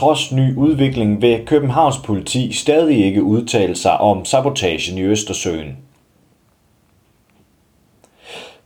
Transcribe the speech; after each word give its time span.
trods 0.00 0.32
ny 0.32 0.56
udvikling 0.56 1.22
vil 1.22 1.40
Københavns 1.46 1.98
politi 2.04 2.52
stadig 2.52 3.04
ikke 3.04 3.22
udtale 3.22 3.76
sig 3.76 4.00
om 4.00 4.24
sabotagen 4.24 4.98
i 4.98 5.02
Østersøen. 5.02 5.76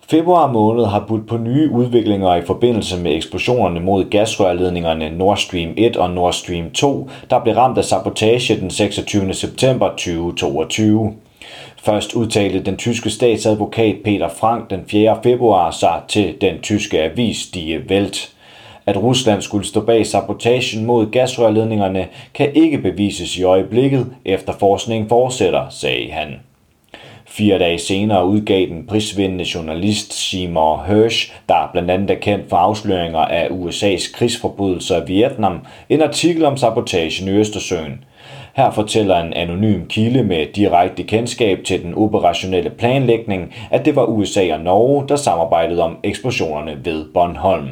Februar 0.09 0.53
måned 0.53 0.85
har 0.85 1.05
budt 1.09 1.27
på 1.27 1.37
nye 1.37 1.71
udviklinger 1.71 2.35
i 2.35 2.43
forbindelse 2.43 3.01
med 3.01 3.15
eksplosionerne 3.15 3.81
mod 3.81 4.11
gasrørledningerne 4.11 5.11
Nord 5.11 5.37
Stream 5.37 5.75
1 5.77 5.97
og 5.97 6.11
Nord 6.11 6.33
Stream 6.33 6.71
2, 6.71 7.11
der 7.31 7.41
blev 7.41 7.55
ramt 7.55 7.79
af 7.79 7.85
sabotage 7.85 8.61
den 8.61 8.71
26. 8.71 9.35
september 9.35 9.89
2022. 9.89 11.15
Først 11.83 12.15
udtalte 12.15 12.61
den 12.63 12.77
tyske 12.77 13.11
statsadvokat 13.11 13.97
Peter 14.05 14.29
Frank 14.29 14.71
den 14.71 14.81
4. 14.87 15.19
februar 15.23 15.71
sig 15.71 16.03
til 16.09 16.35
den 16.41 16.61
tyske 16.63 17.03
avis 17.03 17.47
Die 17.47 17.83
Welt. 17.91 18.34
At 18.87 19.03
Rusland 19.03 19.43
skulle 19.43 19.67
stå 19.67 19.81
bag 19.81 20.07
sabotagen 20.07 20.87
mod 20.87 21.11
gasrørledningerne 21.11 22.07
kan 22.35 22.51
ikke 22.55 22.79
bevises 22.79 23.39
i 23.39 23.43
øjeblikket, 23.43 24.07
efter 24.25 24.53
forskning 24.53 25.09
fortsætter, 25.09 25.67
sagde 25.71 26.11
han. 26.11 26.35
Fire 27.27 27.59
dage 27.59 27.79
senere 27.79 28.27
udgav 28.27 28.67
den 28.67 28.87
prisvindende 28.87 29.47
journalist 29.55 30.13
Seymour 30.13 30.85
Hersh, 30.87 31.33
der 31.49 31.69
blandt 31.73 31.91
andet 31.91 32.11
er 32.11 32.15
kendt 32.15 32.49
for 32.49 32.57
afsløringer 32.57 33.19
af 33.19 33.49
USA's 33.49 34.17
krigsforbrydelser 34.17 35.03
i 35.03 35.07
Vietnam, 35.07 35.67
en 35.89 36.03
artikel 36.03 36.45
om 36.45 36.57
sabotagen 36.57 37.29
i 37.29 37.31
Østersøen. 37.31 38.05
Her 38.57 38.71
fortæller 38.71 39.21
en 39.21 39.33
anonym 39.33 39.87
kilde 39.87 40.23
med 40.23 40.47
direkte 40.47 41.03
kendskab 41.03 41.65
til 41.65 41.83
den 41.83 41.95
operationelle 41.95 42.71
planlægning, 42.71 43.55
at 43.71 43.85
det 43.85 43.97
var 43.97 44.05
USA 44.05 44.55
og 44.55 44.61
Norge, 44.61 45.09
der 45.09 45.17
samarbejdede 45.17 45.83
om 45.83 45.99
eksplosionerne 46.03 46.79
ved 46.85 47.05
Bornholm. 47.15 47.69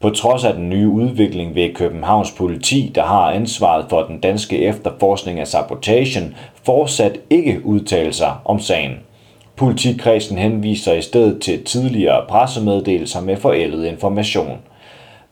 På 0.00 0.10
trods 0.10 0.44
af 0.44 0.54
den 0.54 0.68
nye 0.68 0.88
udvikling 0.88 1.54
ved 1.54 1.74
Københavns 1.74 2.30
politi, 2.30 2.92
der 2.94 3.02
har 3.02 3.30
ansvaret 3.30 3.86
for 3.88 4.02
den 4.02 4.20
danske 4.20 4.58
efterforskning 4.64 5.40
af 5.40 5.46
sabotagen, 5.46 6.34
fortsat 6.64 7.20
ikke 7.30 7.60
udtale 7.64 8.12
sig 8.12 8.32
om 8.44 8.60
sagen. 8.60 8.92
Politikredsen 9.56 10.38
henviser 10.38 10.92
i 10.92 11.02
stedet 11.02 11.42
til 11.42 11.64
tidligere 11.64 12.26
pressemeddelelser 12.28 13.20
med 13.20 13.36
forældet 13.36 13.84
information. 13.84 14.58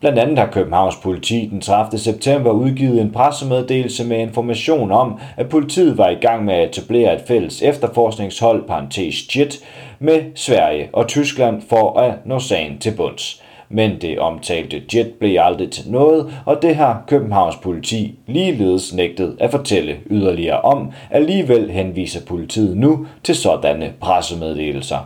Blandt 0.01 0.19
andet 0.19 0.39
har 0.39 0.47
Københavns 0.47 0.97
politi 0.97 1.49
den 1.51 1.61
30. 1.61 1.99
september 1.99 2.51
udgivet 2.51 3.01
en 3.01 3.13
pressemeddelelse 3.13 4.05
med 4.05 4.19
information 4.19 4.93
om, 4.93 5.21
at 5.37 5.49
politiet 5.49 5.99
var 5.99 6.09
i 6.09 6.15
gang 6.15 6.45
med 6.45 6.55
at 6.55 6.69
etablere 6.69 7.15
et 7.15 7.23
fælles 7.29 7.63
efterforskningshold, 7.63 8.67
parentes 8.67 9.37
JIT, 9.37 9.65
med 9.99 10.23
Sverige 10.35 10.89
og 10.93 11.09
Tyskland 11.09 11.63
for 11.69 11.99
at 11.99 12.15
nå 12.25 12.39
sagen 12.39 12.79
til 12.79 12.95
bunds 12.97 13.43
men 13.69 14.01
det 14.01 14.19
omtalte 14.19 14.83
jet 14.95 15.13
blev 15.21 15.41
aldrig 15.41 15.71
til 15.71 15.91
noget, 15.91 16.41
og 16.47 16.63
det 16.63 16.77
har 16.77 17.05
Københavns 17.07 17.57
politi 17.57 18.19
ligeledes 18.27 18.95
nægtet 18.95 19.37
at 19.41 19.51
fortælle 19.51 19.97
yderligere 20.11 20.61
om. 20.61 20.93
Alligevel 21.11 21.71
henviser 21.71 22.21
politiet 22.27 22.77
nu 22.77 23.07
til 23.25 23.35
sådanne 23.35 23.93
pressemeddelelser. 24.01 24.99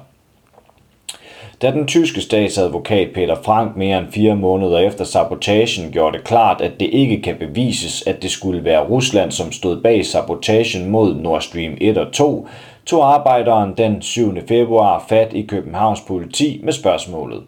Da 1.62 1.70
den 1.70 1.86
tyske 1.86 2.20
statsadvokat 2.20 3.08
Peter 3.14 3.36
Frank 3.42 3.76
mere 3.76 3.98
end 3.98 4.12
fire 4.12 4.36
måneder 4.36 4.78
efter 4.78 5.04
sabotagen 5.04 5.92
gjorde 5.92 6.16
det 6.16 6.26
klart, 6.26 6.60
at 6.60 6.80
det 6.80 6.86
ikke 6.86 7.22
kan 7.22 7.36
bevises, 7.36 8.02
at 8.06 8.22
det 8.22 8.30
skulle 8.30 8.64
være 8.64 8.88
Rusland, 8.88 9.30
som 9.30 9.52
stod 9.52 9.80
bag 9.82 10.06
sabotagen 10.06 10.90
mod 10.90 11.14
Nord 11.14 11.40
Stream 11.40 11.76
1 11.80 11.98
og 11.98 12.12
2, 12.12 12.48
tog 12.86 13.14
arbejderen 13.14 13.74
den 13.76 14.02
7. 14.02 14.46
februar 14.48 15.04
fat 15.08 15.32
i 15.32 15.42
Københavns 15.42 16.00
politi 16.00 16.60
med 16.64 16.72
spørgsmålet. 16.72 17.42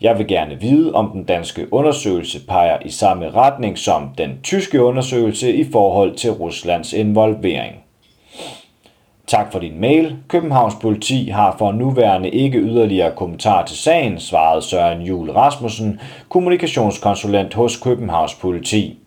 Jeg 0.00 0.18
vil 0.18 0.26
gerne 0.26 0.60
vide, 0.60 0.94
om 0.94 1.10
den 1.10 1.24
danske 1.24 1.72
undersøgelse 1.72 2.46
peger 2.46 2.78
i 2.84 2.90
samme 2.90 3.30
retning 3.30 3.78
som 3.78 4.10
den 4.18 4.38
tyske 4.42 4.82
undersøgelse 4.82 5.54
i 5.54 5.70
forhold 5.72 6.14
til 6.14 6.30
Ruslands 6.30 6.92
involvering. 6.92 7.74
Tak 9.26 9.52
for 9.52 9.58
din 9.58 9.80
mail. 9.80 10.16
Københavns 10.28 10.74
politi 10.82 11.28
har 11.28 11.56
for 11.58 11.72
nuværende 11.72 12.30
ikke 12.30 12.58
yderligere 12.58 13.16
kommentar 13.16 13.64
til 13.64 13.76
sagen, 13.76 14.20
svarede 14.20 14.62
Søren 14.62 15.02
Jul 15.02 15.30
Rasmussen, 15.30 16.00
kommunikationskonsulent 16.28 17.54
hos 17.54 17.76
Københavns 17.76 18.34
politi. 18.34 18.98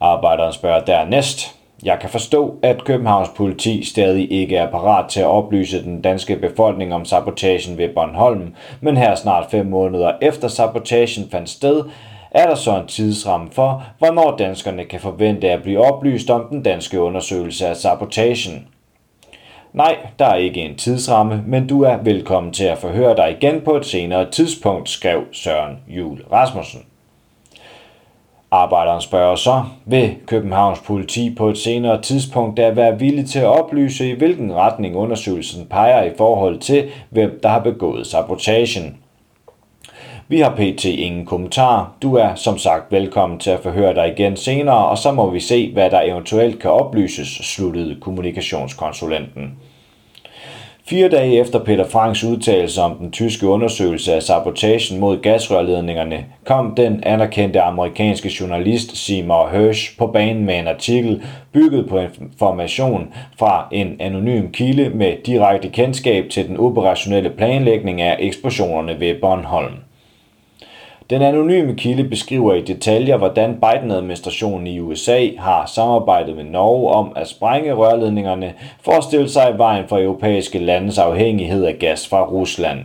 Arbejderen 0.00 0.52
spørger 0.52 0.84
dernæst, 0.84 1.59
jeg 1.82 1.98
kan 2.00 2.10
forstå, 2.10 2.58
at 2.62 2.84
Københavns 2.84 3.28
politi 3.36 3.84
stadig 3.84 4.32
ikke 4.32 4.56
er 4.56 4.70
parat 4.70 5.08
til 5.08 5.20
at 5.20 5.26
oplyse 5.26 5.84
den 5.84 6.02
danske 6.02 6.36
befolkning 6.36 6.94
om 6.94 7.04
sabotagen 7.04 7.78
ved 7.78 7.88
Bornholm, 7.88 8.54
men 8.80 8.96
her 8.96 9.14
snart 9.14 9.50
fem 9.50 9.66
måneder 9.66 10.12
efter 10.22 10.48
sabotagen 10.48 11.30
fandt 11.30 11.48
sted, 11.48 11.84
er 12.30 12.46
der 12.46 12.54
så 12.54 12.80
en 12.80 12.86
tidsramme 12.86 13.48
for, 13.52 13.84
hvornår 13.98 14.36
danskerne 14.36 14.84
kan 14.84 15.00
forvente 15.00 15.50
at 15.50 15.62
blive 15.62 15.84
oplyst 15.84 16.30
om 16.30 16.46
den 16.50 16.62
danske 16.62 17.00
undersøgelse 17.00 17.66
af 17.66 17.76
sabotagen. 17.76 18.66
Nej, 19.72 19.96
der 20.18 20.26
er 20.26 20.34
ikke 20.34 20.60
en 20.60 20.76
tidsramme, 20.76 21.42
men 21.46 21.66
du 21.66 21.82
er 21.82 21.96
velkommen 21.96 22.52
til 22.52 22.64
at 22.64 22.78
forhøre 22.78 23.16
dig 23.16 23.36
igen 23.40 23.60
på 23.60 23.76
et 23.76 23.86
senere 23.86 24.30
tidspunkt, 24.30 24.88
skrev 24.88 25.24
Søren 25.32 25.78
Jul 25.88 26.20
Rasmussen. 26.32 26.80
Arbejderen 28.52 29.00
spørger 29.00 29.36
så, 29.36 29.62
vil 29.86 30.14
Københavns 30.26 30.80
politi 30.80 31.34
på 31.34 31.48
et 31.48 31.58
senere 31.58 32.02
tidspunkt 32.02 32.56
da 32.56 32.70
være 32.70 32.98
villig 32.98 33.26
til 33.26 33.38
at 33.38 33.46
oplyse, 33.46 34.10
i 34.10 34.18
hvilken 34.18 34.54
retning 34.54 34.96
undersøgelsen 34.96 35.66
peger 35.66 36.02
i 36.02 36.10
forhold 36.16 36.58
til, 36.58 36.88
hvem 37.10 37.40
der 37.42 37.48
har 37.48 37.58
begået 37.58 38.06
sabotagen. 38.06 38.96
Vi 40.28 40.40
har 40.40 40.54
pt. 40.54 40.84
ingen 40.84 41.26
kommentar. 41.26 41.92
Du 42.02 42.14
er 42.14 42.34
som 42.34 42.58
sagt 42.58 42.92
velkommen 42.92 43.38
til 43.38 43.50
at 43.50 43.60
forhøre 43.60 43.94
dig 43.94 44.12
igen 44.18 44.36
senere, 44.36 44.86
og 44.86 44.98
så 44.98 45.12
må 45.12 45.30
vi 45.30 45.40
se, 45.40 45.72
hvad 45.72 45.90
der 45.90 46.00
eventuelt 46.00 46.58
kan 46.58 46.70
oplyses, 46.70 47.28
sluttede 47.28 48.00
kommunikationskonsulenten. 48.00 49.58
Fire 50.90 51.08
dage 51.08 51.40
efter 51.40 51.58
Peter 51.58 51.84
Franks 51.84 52.24
udtalelse 52.24 52.82
om 52.82 52.96
den 52.96 53.10
tyske 53.10 53.46
undersøgelse 53.46 54.14
af 54.14 54.22
sabotagen 54.22 55.00
mod 55.00 55.22
gasrørledningerne, 55.22 56.24
kom 56.44 56.74
den 56.74 57.02
anerkendte 57.02 57.60
amerikanske 57.60 58.30
journalist 58.40 58.96
Seymour 58.96 59.48
Hersh 59.48 59.98
på 59.98 60.06
banen 60.06 60.44
med 60.44 60.58
en 60.58 60.68
artikel 60.68 61.22
bygget 61.52 61.88
på 61.88 61.98
information 61.98 63.14
fra 63.38 63.68
en 63.72 63.96
anonym 64.00 64.50
kilde 64.52 64.90
med 64.90 65.12
direkte 65.26 65.68
kendskab 65.68 66.28
til 66.30 66.48
den 66.48 66.56
operationelle 66.56 67.30
planlægning 67.30 68.00
af 68.00 68.16
eksplosionerne 68.20 69.00
ved 69.00 69.14
Bornholm. 69.20 69.74
Den 71.10 71.22
anonyme 71.22 71.74
kilde 71.74 72.04
beskriver 72.04 72.54
i 72.54 72.60
detaljer, 72.60 73.16
hvordan 73.16 73.54
Biden-administrationen 73.54 74.66
i 74.66 74.80
USA 74.80 75.28
har 75.38 75.66
samarbejdet 75.66 76.36
med 76.36 76.44
Norge 76.44 76.90
om 76.90 77.12
at 77.16 77.28
sprænge 77.28 77.72
rørledningerne 77.72 78.54
for 78.82 78.92
at 78.92 79.04
stille 79.04 79.28
sig 79.28 79.52
i 79.54 79.58
vejen 79.58 79.84
for 79.88 79.98
europæiske 79.98 80.58
landes 80.58 80.98
afhængighed 80.98 81.64
af 81.64 81.78
gas 81.78 82.08
fra 82.08 82.24
Rusland. 82.24 82.78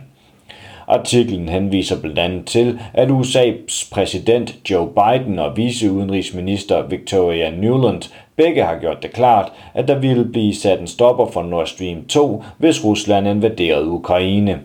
Artiklen 0.88 1.48
henviser 1.48 2.00
blandt 2.00 2.18
andet 2.18 2.46
til, 2.46 2.78
at 2.94 3.08
USA's 3.08 3.90
præsident 3.92 4.70
Joe 4.70 4.88
Biden 4.88 5.38
og 5.38 5.56
viceudenrigsminister 5.56 6.86
Victoria 6.86 7.50
Nuland 7.50 8.02
begge 8.36 8.62
har 8.62 8.78
gjort 8.80 9.02
det 9.02 9.12
klart, 9.12 9.52
at 9.74 9.88
der 9.88 9.98
ville 9.98 10.24
blive 10.24 10.54
sat 10.54 10.80
en 10.80 10.86
stopper 10.86 11.26
for 11.26 11.42
Nord 11.42 11.66
Stream 11.66 12.04
2, 12.04 12.42
hvis 12.58 12.84
Rusland 12.84 13.28
invaderede 13.28 13.86
Ukraine. 13.86 14.60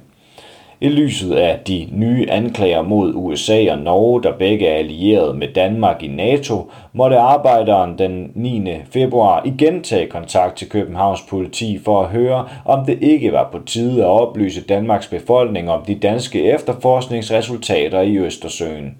I 0.83 0.89
lyset 0.89 1.33
af 1.33 1.59
de 1.67 1.87
nye 1.91 2.25
anklager 2.29 2.81
mod 2.81 3.13
USA 3.15 3.71
og 3.71 3.77
Norge, 3.77 4.23
der 4.23 4.31
begge 4.37 4.67
er 4.67 4.77
allieret 4.77 5.37
med 5.37 5.47
Danmark 5.47 6.03
i 6.03 6.07
NATO, 6.07 6.71
måtte 6.93 7.17
arbejderen 7.17 7.97
den 7.97 8.31
9. 8.35 8.67
februar 8.91 9.41
igen 9.45 9.83
tage 9.83 10.07
kontakt 10.07 10.57
til 10.57 10.69
Københavns 10.69 11.21
politi 11.29 11.79
for 11.85 12.01
at 12.01 12.09
høre, 12.09 12.47
om 12.65 12.85
det 12.85 12.97
ikke 13.01 13.31
var 13.31 13.49
på 13.51 13.59
tide 13.65 14.01
at 14.01 14.07
oplyse 14.07 14.65
Danmarks 14.65 15.07
befolkning 15.07 15.71
om 15.71 15.85
de 15.85 15.95
danske 15.95 16.43
efterforskningsresultater 16.43 18.01
i 18.01 18.17
Østersøen. 18.17 18.95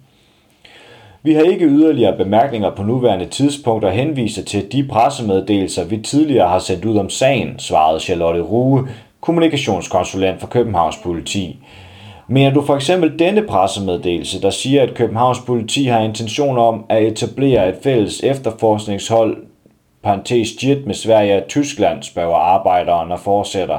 Vi 1.22 1.34
har 1.34 1.42
ikke 1.42 1.66
yderligere 1.66 2.16
bemærkninger 2.16 2.70
på 2.70 2.82
nuværende 2.82 3.26
tidspunkt 3.26 3.84
og 3.84 3.90
henviser 3.90 4.44
til 4.44 4.72
de 4.72 4.84
pressemeddelelser, 4.84 5.84
vi 5.84 5.96
tidligere 5.96 6.48
har 6.48 6.58
sendt 6.58 6.84
ud 6.84 6.96
om 6.96 7.10
sagen, 7.10 7.58
svarede 7.58 8.00
Charlotte 8.00 8.40
Rue, 8.40 8.88
kommunikationskonsulent 9.22 10.40
for 10.40 10.46
Københavns 10.46 10.96
politi. 10.96 11.58
Mener 12.28 12.54
du 12.54 12.62
for 12.62 12.76
eksempel 12.76 13.18
denne 13.18 13.42
pressemeddelelse, 13.42 14.42
der 14.42 14.50
siger, 14.50 14.82
at 14.82 14.94
Københavns 14.94 15.40
politi 15.46 15.84
har 15.84 16.00
intention 16.00 16.58
om 16.58 16.84
at 16.88 17.02
etablere 17.02 17.68
et 17.68 17.74
fælles 17.82 18.20
efterforskningshold, 18.22 19.36
parentes 20.02 20.64
JIT 20.64 20.86
med 20.86 20.94
Sverige 20.94 21.42
og 21.42 21.48
Tyskland, 21.48 22.02
spørger 22.02 22.36
arbejderen 22.36 23.12
og 23.12 23.20
fortsætter. 23.20 23.78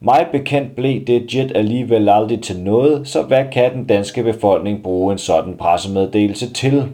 Mig 0.00 0.26
bekendt 0.32 0.76
blev 0.76 1.04
det 1.04 1.34
JIT 1.34 1.52
alligevel 1.54 2.08
aldrig 2.08 2.42
til 2.42 2.60
noget, 2.60 3.08
så 3.08 3.22
hvad 3.22 3.44
kan 3.52 3.72
den 3.74 3.84
danske 3.84 4.22
befolkning 4.22 4.82
bruge 4.82 5.12
en 5.12 5.18
sådan 5.18 5.56
pressemeddelelse 5.56 6.52
til? 6.52 6.88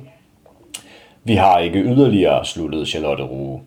Vi 1.25 1.35
har 1.35 1.59
ikke 1.59 1.79
yderligere, 1.79 2.45
sluttede 2.45 2.87
Charlotte 2.87 3.25
Rue. 3.25 3.61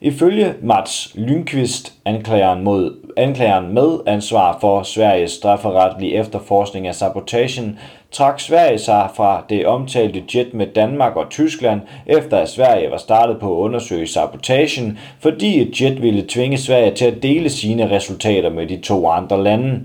Ifølge 0.00 0.54
Mats 0.62 1.12
Lynqvist, 1.14 1.92
anklageren, 2.04 2.64
mod, 2.64 3.12
anklageren 3.16 3.74
med 3.74 3.98
ansvar 4.06 4.58
for 4.60 4.82
Sveriges 4.82 5.30
strafferetlige 5.30 6.14
efterforskning 6.14 6.86
af 6.86 6.94
sabotagen, 6.94 7.78
trak 8.12 8.40
Sverige 8.40 8.78
sig 8.78 9.08
fra 9.14 9.44
det 9.48 9.66
omtalte 9.66 10.22
jet 10.34 10.54
med 10.54 10.66
Danmark 10.66 11.16
og 11.16 11.30
Tyskland, 11.30 11.80
efter 12.06 12.36
at 12.36 12.48
Sverige 12.48 12.90
var 12.90 12.96
startet 12.96 13.38
på 13.40 13.52
at 13.58 13.64
undersøge 13.64 14.06
sabotagen, 14.06 14.98
fordi 15.20 15.60
et 15.60 15.80
jet 15.80 16.02
ville 16.02 16.24
tvinge 16.28 16.58
Sverige 16.58 16.94
til 16.94 17.04
at 17.04 17.22
dele 17.22 17.50
sine 17.50 17.90
resultater 17.90 18.50
med 18.50 18.66
de 18.66 18.76
to 18.76 19.08
andre 19.08 19.42
lande. 19.42 19.80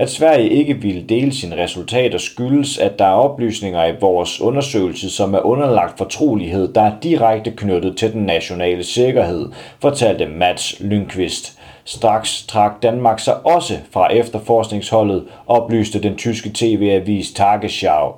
At 0.00 0.10
Sverige 0.10 0.48
ikke 0.48 0.74
ville 0.74 1.02
dele 1.02 1.32
sine 1.32 1.62
resultater 1.62 2.18
skyldes, 2.18 2.78
at 2.78 2.98
der 2.98 3.04
er 3.04 3.12
oplysninger 3.12 3.86
i 3.86 3.92
vores 4.00 4.40
undersøgelse, 4.40 5.10
som 5.10 5.34
er 5.34 5.46
underlagt 5.46 5.98
fortrolighed, 5.98 6.72
der 6.72 6.80
er 6.80 6.92
direkte 7.02 7.50
knyttet 7.50 7.96
til 7.96 8.12
den 8.12 8.22
nationale 8.22 8.84
sikkerhed, 8.84 9.48
fortalte 9.80 10.26
Mats 10.26 10.80
Lyngqvist. 10.80 11.58
Straks 11.84 12.46
trak 12.46 12.82
Danmark 12.82 13.20
sig 13.20 13.46
også 13.46 13.74
fra 13.90 14.12
efterforskningsholdet, 14.12 15.24
oplyste 15.46 16.02
den 16.02 16.16
tyske 16.16 16.50
tv-avis 16.54 17.32
Tagesschau. 17.32 18.12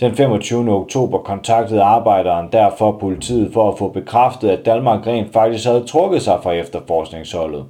Den 0.00 0.14
25. 0.14 0.74
oktober 0.74 1.18
kontaktede 1.18 1.82
arbejderen 1.82 2.48
derfor 2.52 2.98
politiet 3.00 3.52
for 3.52 3.72
at 3.72 3.78
få 3.78 3.88
bekræftet, 3.88 4.50
at 4.50 4.66
Danmark 4.66 5.06
rent 5.06 5.32
faktisk 5.32 5.66
havde 5.66 5.84
trukket 5.84 6.22
sig 6.22 6.38
fra 6.42 6.52
efterforskningsholdet. 6.52 7.64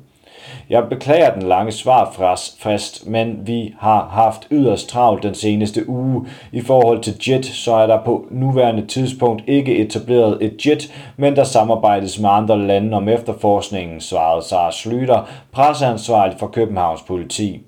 Jeg 0.71 0.89
beklager 0.91 1.35
den 1.35 1.43
lange 1.43 1.73
svarfrist, 1.73 3.07
men 3.07 3.47
vi 3.47 3.75
har 3.81 4.09
haft 4.13 4.47
yderst 4.51 4.89
travlt 4.89 5.23
den 5.23 5.35
seneste 5.35 5.89
uge. 5.89 6.27
I 6.53 6.61
forhold 6.61 7.01
til 7.01 7.15
JET, 7.29 7.47
så 7.47 7.75
er 7.75 7.87
der 7.87 8.05
på 8.05 8.27
nuværende 8.31 8.87
tidspunkt 8.87 9.43
ikke 9.47 9.77
etableret 9.77 10.39
et 10.41 10.67
JET, 10.67 10.93
men 11.17 11.37
der 11.37 11.45
samarbejdes 11.45 12.21
med 12.21 12.31
andre 12.31 12.67
lande 12.67 12.97
om 12.97 13.09
efterforskningen, 13.09 14.01
svarede 14.01 14.45
Sara 14.45 14.73
Slyter, 14.73 15.29
presseansvarlig 15.53 16.39
for 16.39 16.47
Københavns 16.47 17.03
politi. 17.03 17.61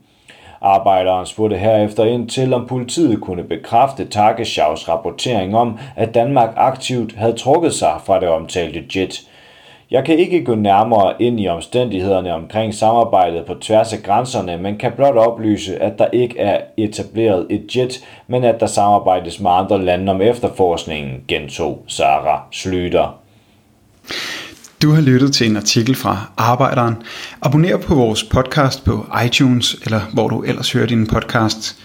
Arbejderen 0.60 1.26
spurgte 1.26 1.56
herefter 1.56 2.04
ind 2.04 2.28
til, 2.28 2.54
om 2.54 2.66
politiet 2.66 3.20
kunne 3.20 3.42
bekræfte 3.44 4.04
Takeshavs 4.04 4.88
rapportering 4.88 5.56
om, 5.56 5.78
at 5.96 6.14
Danmark 6.14 6.50
aktivt 6.56 7.16
havde 7.16 7.32
trukket 7.32 7.74
sig 7.74 7.94
fra 8.04 8.20
det 8.20 8.28
omtalte 8.28 8.84
jet. 8.96 9.22
Jeg 9.90 10.04
kan 10.04 10.18
ikke 10.18 10.44
gå 10.44 10.54
nærmere 10.54 11.22
ind 11.22 11.40
i 11.40 11.48
omstændighederne 11.48 12.34
omkring 12.34 12.74
samarbejdet 12.74 13.44
på 13.46 13.54
tværs 13.54 13.92
af 13.92 14.02
grænserne, 14.02 14.58
men 14.58 14.78
kan 14.78 14.92
blot 14.96 15.16
oplyse, 15.16 15.82
at 15.82 15.98
der 15.98 16.06
ikke 16.12 16.38
er 16.38 16.60
etableret 16.76 17.46
et 17.50 17.76
jet, 17.76 18.04
men 18.28 18.44
at 18.44 18.60
der 18.60 18.66
samarbejdes 18.66 19.40
med 19.40 19.50
andre 19.50 19.84
lande 19.84 20.12
om 20.12 20.20
efterforskningen, 20.20 21.20
gentog 21.28 21.84
Sara 21.86 22.42
Slyter. 22.52 23.18
Du 24.82 24.90
har 24.90 25.00
lyttet 25.00 25.32
til 25.32 25.50
en 25.50 25.56
artikel 25.56 25.94
fra 25.94 26.30
Arbejderen. 26.36 26.94
Abonner 27.42 27.76
på 27.76 27.94
vores 27.94 28.24
podcast 28.24 28.84
på 28.84 29.06
iTunes, 29.26 29.76
eller 29.84 30.00
hvor 30.14 30.28
du 30.28 30.42
ellers 30.42 30.72
hører 30.72 30.86
din 30.86 31.06
podcast. 31.06 31.76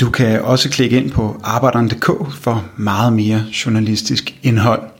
Du 0.00 0.10
kan 0.10 0.42
også 0.42 0.70
klikke 0.70 0.96
ind 0.96 1.10
på 1.10 1.36
arbejderen.dk 1.44 2.32
for 2.32 2.64
meget 2.76 3.12
mere 3.12 3.42
journalistisk 3.66 4.34
indhold. 4.42 4.99